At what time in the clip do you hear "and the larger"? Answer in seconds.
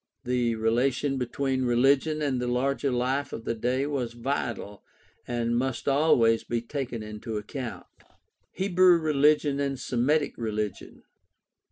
2.23-2.89